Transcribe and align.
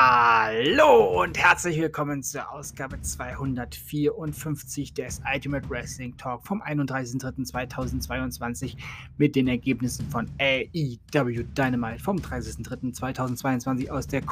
Hallo 0.00 1.22
und 1.22 1.36
herzlich 1.36 1.76
willkommen 1.80 2.22
zur 2.22 2.48
Ausgabe 2.52 3.02
254 3.02 4.94
des 4.94 5.20
Ultimate 5.34 5.68
Wrestling 5.68 6.16
Talk 6.16 6.46
vom 6.46 6.62
31.03.2022 6.62 8.76
mit 9.16 9.34
den 9.34 9.48
Ergebnissen 9.48 10.08
von 10.08 10.30
AEW 10.38 11.42
Dynamite 11.52 11.98
vom 11.98 12.18
30.03.2022 12.18 13.90
aus 13.90 14.06
der 14.06 14.22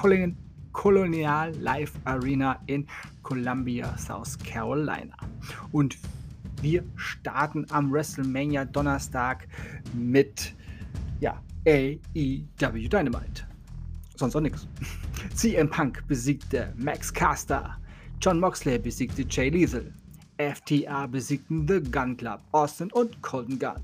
Colonial 0.71 1.51
Life 1.57 1.99
Arena 2.05 2.61
in 2.67 2.87
Columbia, 3.25 3.99
South 3.99 4.39
Carolina. 4.39 5.17
Und 5.73 5.99
wir 6.63 6.85
starten 6.95 7.67
am 7.71 7.91
WrestleMania 7.91 8.67
Donnerstag 8.67 9.49
mit 9.95 10.55
ja, 11.19 11.43
AEW 11.67 12.89
Dynamite 12.89 13.49
sonst 14.17 14.37
auch 14.37 14.41
nichts. 14.41 14.67
CM 15.35 15.69
Punk 15.69 16.03
besiegte 16.09 16.73
Max 16.77 17.13
Caster. 17.13 17.77
John 18.21 18.41
Moxley 18.41 18.79
besiegte 18.79 19.25
Jay 19.29 19.49
Lethal. 19.49 19.93
FTA 20.39 21.07
besiegten 21.07 21.67
The 21.67 21.81
Gun 21.81 22.17
Club, 22.17 22.41
Austin 22.53 22.91
und 22.93 23.21
Colton 23.23 23.59
Gunn. 23.59 23.83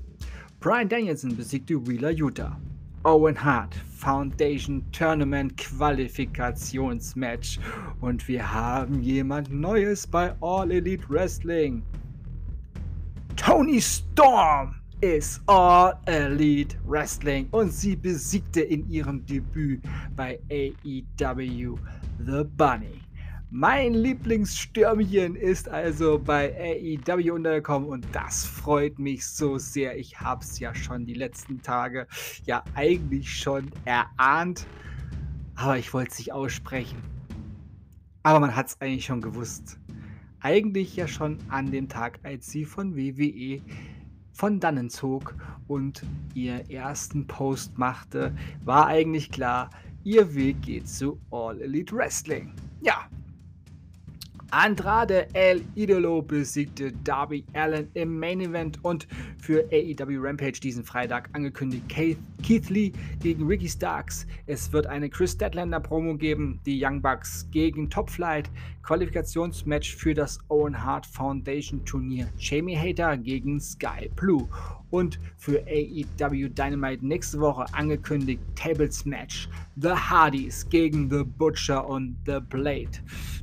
Brian 0.59 0.87
Danielson 0.87 1.35
besiegte 1.35 1.75
Wheeler 1.87 2.11
Utah. 2.11 2.59
Owen 3.03 3.43
Hart 3.43 3.75
Foundation 3.97 4.83
Tournament 4.91 5.57
Qualifikationsmatch. 5.57 7.59
Und 7.99 8.27
wir 8.27 8.53
haben 8.53 9.01
jemand 9.01 9.51
Neues 9.51 10.07
bei 10.07 10.33
All 10.41 10.71
Elite 10.71 11.03
Wrestling. 11.09 11.83
Tony 13.35 13.81
Storm 13.81 14.75
ist 15.03 15.41
All 15.47 15.99
Elite 16.05 16.77
Wrestling 16.85 17.49
und 17.51 17.73
sie 17.73 17.93
besiegte 17.93 18.61
in 18.61 18.89
ihrem 18.89 19.25
Debüt 19.25 19.83
bei 20.15 20.39
AEW 20.49 21.75
The 22.25 22.43
Bunny. 22.55 23.01
Mein 23.49 23.95
Lieblingsstürmchen 23.95 25.35
ist 25.35 25.67
also 25.67 26.17
bei 26.17 26.55
AEW 26.57 27.33
untergekommen 27.33 27.89
und 27.89 28.05
das 28.13 28.45
freut 28.45 28.97
mich 28.97 29.27
so 29.27 29.57
sehr. 29.57 29.97
Ich 29.97 30.21
habe 30.21 30.41
es 30.41 30.57
ja 30.59 30.73
schon 30.73 31.05
die 31.05 31.15
letzten 31.15 31.61
Tage 31.61 32.07
ja 32.45 32.63
eigentlich 32.73 33.29
schon 33.29 33.69
erahnt, 33.83 34.65
aber 35.55 35.77
ich 35.77 35.93
wollte 35.93 36.11
es 36.11 36.19
nicht 36.19 36.31
aussprechen. 36.31 36.99
Aber 38.23 38.39
man 38.39 38.55
hat 38.55 38.67
es 38.67 38.79
eigentlich 38.79 39.03
schon 39.03 39.19
gewusst. 39.19 39.77
Eigentlich 40.39 40.95
ja 40.95 41.09
schon 41.09 41.39
an 41.49 41.71
dem 41.71 41.89
Tag, 41.89 42.19
als 42.23 42.47
sie 42.47 42.63
von 42.63 42.95
WWE 42.95 43.61
von 44.33 44.59
dannen 44.59 44.89
zog 44.89 45.35
und 45.67 46.03
ihr 46.33 46.69
ersten 46.69 47.27
Post 47.27 47.77
machte, 47.77 48.35
war 48.65 48.87
eigentlich 48.87 49.31
klar, 49.31 49.69
ihr 50.03 50.35
Weg 50.35 50.61
geht 50.63 50.89
zu 50.89 51.19
All 51.31 51.61
Elite 51.61 51.95
Wrestling. 51.95 52.53
Ja, 52.81 53.07
Andrade 54.53 55.33
El 55.33 55.63
Idolo 55.73 56.21
besiegte 56.21 56.91
Darby 57.03 57.43
Allen 57.53 57.87
im 57.95 58.19
Main 58.19 58.39
Event 58.39 58.77
und 58.83 59.07
für 59.39 59.67
AEW 59.71 60.19
Rampage 60.19 60.59
diesen 60.61 60.83
Freitag 60.83 61.27
angekündigt 61.33 61.89
Keith, 61.89 62.69
Lee 62.69 62.91
gegen 63.19 63.47
Ricky 63.47 63.67
Starks. 63.67 64.27
Es 64.45 64.71
wird 64.71 64.85
eine 64.85 65.09
Chris 65.09 65.31
Statlander 65.31 65.79
Promo 65.79 66.15
geben, 66.15 66.59
die 66.67 66.79
Young 66.79 67.01
Bucks 67.01 67.47
gegen 67.49 67.89
Top 67.89 68.11
Flight, 68.11 68.51
Qualifikationsmatch 68.83 69.95
für 69.95 70.13
das 70.13 70.39
Owen 70.49 70.83
Hart 70.83 71.05
Foundation 71.05 71.83
Turnier, 71.85 72.27
Jamie 72.37 72.77
Hater 72.77 73.17
gegen 73.17 73.59
Sky 73.59 74.09
Blue 74.15 74.47
und 74.91 75.19
für 75.37 75.63
AEW 75.65 76.49
Dynamite 76.49 77.05
nächste 77.05 77.39
Woche 77.39 77.65
angekündigt 77.73 78.41
Tables 78.55 79.05
Match. 79.05 79.49
The 79.77 79.91
Hardys 79.91 80.67
gegen 80.69 81.09
The 81.09 81.23
Butcher 81.23 81.87
und 81.87 82.17
The 82.25 82.39
Blade. 82.41 82.91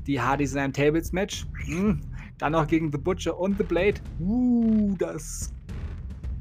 Die 0.07 0.21
Hardys 0.21 0.53
in 0.53 0.59
einem 0.59 0.73
Tables 0.73 1.11
Match. 1.13 1.47
Hm. 1.65 2.01
Dann 2.39 2.53
noch 2.53 2.67
gegen 2.67 2.93
The 2.93 2.99
Butcher 2.99 3.39
und 3.39 3.59
The 3.59 3.65
Blade. 3.65 3.95
Uh, 4.21 4.95
das 4.99 5.53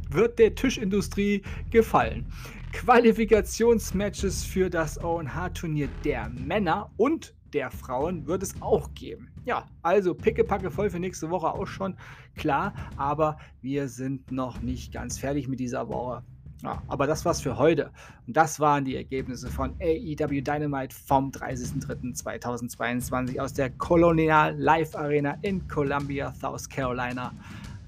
wird 0.09 0.37
der 0.39 0.53
Tischindustrie 0.53 1.41
gefallen. 1.71 2.25
Qualifikationsmatches 2.73 4.43
für 4.43 4.69
das 4.69 5.01
Owen 5.03 5.33
Hart 5.33 5.57
Turnier 5.57 5.87
der 6.03 6.29
Männer 6.29 6.91
und 6.97 7.33
der 7.53 7.71
Frauen 7.71 8.27
wird 8.27 8.43
es 8.43 8.61
auch 8.61 8.93
geben. 8.93 9.29
Ja, 9.45 9.65
also 9.81 10.13
pickepacke 10.13 10.71
voll 10.71 10.89
für 10.89 10.99
nächste 10.99 11.29
Woche 11.29 11.51
auch 11.51 11.67
schon, 11.67 11.95
klar, 12.35 12.73
aber 12.97 13.37
wir 13.61 13.87
sind 13.87 14.31
noch 14.31 14.61
nicht 14.61 14.93
ganz 14.93 15.17
fertig 15.17 15.47
mit 15.47 15.59
dieser 15.59 15.87
Woche. 15.89 16.23
Ja, 16.61 16.83
aber 16.87 17.07
das 17.07 17.23
war's 17.23 17.39
für 17.41 17.57
heute. 17.57 17.89
Und 18.27 18.35
das 18.35 18.59
waren 18.59 18.83
die 18.83 18.97
Ergebnisse 18.97 19.49
von 19.49 19.75
AEW 19.79 20.41
Dynamite 20.41 20.93
vom 20.93 21.31
30.03.2022 21.31 23.39
aus 23.39 23.53
der 23.53 23.69
Colonial 23.71 24.53
Live 24.57 24.93
Arena 24.93 25.37
in 25.41 25.65
Columbia, 25.69 26.33
South 26.33 26.67
Carolina. 26.67 27.31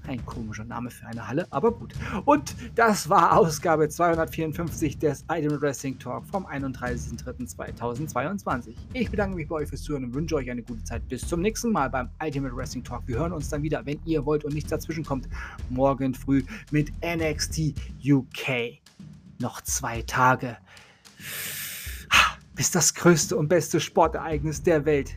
Ein 0.06 0.24
komischer 0.26 0.64
Name 0.64 0.90
für 0.90 1.06
eine 1.06 1.28
Halle, 1.28 1.46
aber 1.50 1.70
gut. 1.70 1.92
Und 2.24 2.56
das 2.74 3.08
war 3.08 3.38
Ausgabe 3.38 3.88
254 3.88 4.98
des 4.98 5.24
Item 5.30 5.60
Wrestling 5.60 5.96
Talk 5.98 6.26
vom 6.26 6.44
31.03.2022. 6.44 8.74
Ich 8.94 9.10
bedanke 9.10 9.36
mich 9.36 9.46
bei 9.46 9.56
euch 9.56 9.68
fürs 9.68 9.82
Zuhören 9.82 10.04
und 10.04 10.14
wünsche 10.14 10.34
euch 10.34 10.50
eine 10.50 10.62
gute 10.62 10.82
Zeit. 10.82 11.06
Bis 11.08 11.24
zum 11.26 11.40
nächsten 11.40 11.70
Mal 11.70 11.88
beim 11.88 12.08
Ultimate 12.20 12.56
Wrestling 12.56 12.82
Talk. 12.82 13.02
Wir 13.06 13.18
hören 13.18 13.32
uns 13.32 13.48
dann 13.48 13.62
wieder, 13.62 13.86
wenn 13.86 14.00
ihr 14.04 14.26
wollt 14.26 14.44
und 14.44 14.54
nichts 14.54 14.70
dazwischen 14.70 15.04
kommt, 15.04 15.28
morgen 15.70 16.14
früh 16.14 16.42
mit 16.72 16.90
NXT 17.04 17.74
UK. 18.04 18.80
Noch 19.38 19.60
zwei 19.60 20.02
Tage. 20.02 20.56
Bis 22.56 22.72
das 22.72 22.94
größte 22.94 23.36
und 23.36 23.48
beste 23.48 23.78
Sportereignis 23.78 24.62
der 24.62 24.84
Welt, 24.84 25.14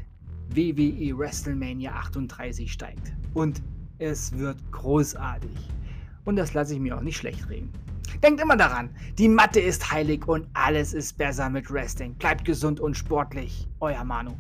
WWE 0.50 1.18
WrestleMania 1.18 1.94
38, 1.94 2.72
steigt. 2.72 3.14
Und 3.34 3.64
es 4.00 4.38
wird 4.38 4.58
großartig. 4.72 5.70
Und 6.26 6.36
das 6.36 6.54
lasse 6.54 6.74
ich 6.74 6.80
mir 6.80 6.98
auch 6.98 7.02
nicht 7.02 7.18
schlecht 7.18 7.50
reden. 7.50 7.72
Denkt 8.24 8.42
immer 8.42 8.58
daran, 8.58 8.90
die 9.18 9.28
Matte 9.28 9.60
ist 9.60 9.92
heilig 9.92 10.28
und 10.28 10.48
alles 10.54 10.94
ist 10.94 11.18
besser 11.18 11.50
mit 11.50 11.72
Wrestling. 11.72 12.16
Bleibt 12.16 12.46
gesund 12.46 12.80
und 12.80 12.96
sportlich. 12.96 13.68
Euer 13.80 14.04
Manu. 14.04 14.34